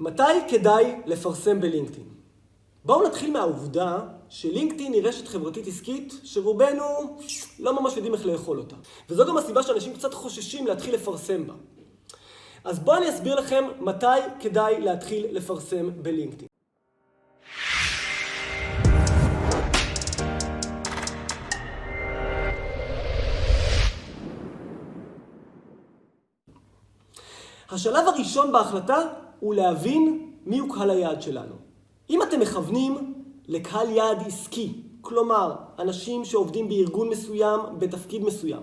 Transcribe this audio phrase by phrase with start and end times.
[0.00, 2.08] מתי כדאי לפרסם בלינקדאין?
[2.84, 6.84] בואו נתחיל מהעובדה שלינקדאין היא רשת חברתית עסקית שרובנו
[7.58, 8.76] לא ממש יודעים איך לאכול אותה.
[9.10, 11.54] וזו גם הסיבה שאנשים קצת חוששים להתחיל לפרסם בה.
[12.64, 14.06] אז בואו אני אסביר לכם מתי
[14.40, 16.48] כדאי להתחיל לפרסם בלינקדאין.
[27.70, 28.98] השלב הראשון בהחלטה
[29.40, 31.54] הוא להבין מיהו קהל היעד שלנו.
[32.10, 33.14] אם אתם מכוונים
[33.48, 38.62] לקהל יעד עסקי, כלומר, אנשים שעובדים בארגון מסוים, בתפקיד מסוים.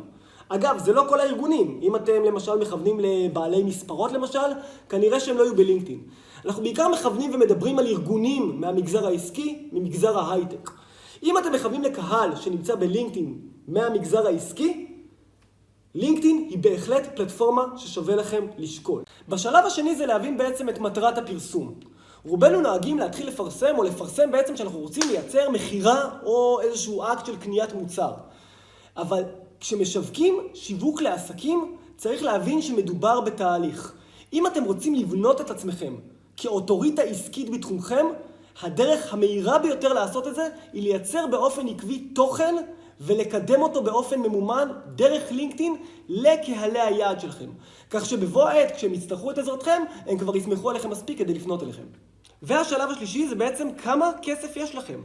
[0.50, 1.80] אגב, זה לא כל הארגונים.
[1.82, 4.40] אם אתם למשל מכוונים לבעלי מספרות למשל,
[4.90, 6.00] כנראה שהם לא יהיו בלינקדאין.
[6.46, 10.72] אנחנו בעיקר מכוונים ומדברים על ארגונים מהמגזר העסקי, ממגזר ההייטק.
[11.24, 14.93] אם אתם מכוונים לקהל שנמצא בלינקדאין מהמגזר העסקי,
[15.96, 19.04] לינקדאין היא בהחלט פלטפורמה ששווה לכם לשקול.
[19.30, 21.74] בשלב השני זה להבין בעצם את מטרת הפרסום.
[22.26, 27.38] רובנו נוהגים להתחיל לפרסם או לפרסם בעצם שאנחנו רוצים לייצר מכירה או איזשהו אקט של
[27.38, 28.12] קניית מוצר.
[28.98, 29.24] אבל
[29.60, 33.94] כשמשווקים שיווק לעסקים, צריך להבין שמדובר בתהליך.
[34.34, 35.96] אם אתם רוצים לבנות את עצמכם
[36.38, 38.06] כאוטוריטה עסקית בתחומכם,
[38.62, 42.56] הדרך המהירה ביותר לעשות את זה היא לייצר באופן עקבי תוכן
[43.02, 45.76] ולקדם אותו באופן ממומן דרך לינקדאין
[46.10, 47.50] לקהלי היעד שלכם.
[47.90, 51.84] כך שבבוא העת, כשהם יצטרכו את עזרתכם, הם כבר יסמכו עליכם מספיק כדי לפנות אליכם.
[52.42, 55.02] והשלב השלישי זה בעצם כמה כסף יש לכם.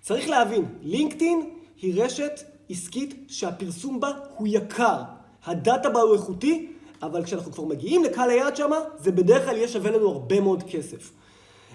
[0.00, 1.50] צריך להבין, לינקדאין
[1.82, 5.02] היא רשת עסקית שהפרסום בה הוא יקר.
[5.44, 9.68] הדאטה בה הוא איכותי, אבל כשאנחנו כבר מגיעים לקהל היעד שמה, זה בדרך כלל יהיה
[9.68, 11.10] שווה לנו הרבה מאוד כסף.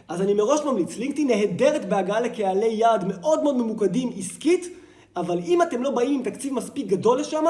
[0.07, 4.77] אז אני מראש ממליץ, לינקדאין נהדרת בהגעה לקהלי יעד מאוד מאוד ממוקדים עסקית,
[5.15, 7.45] אבל אם אתם לא באים עם תקציב מספיק גדול לשם,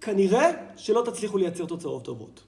[0.00, 2.42] כנראה שלא תצליחו לייצר תוצאות טובות.